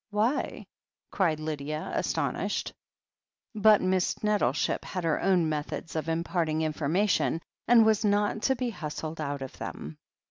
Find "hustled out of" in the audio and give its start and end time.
8.71-9.59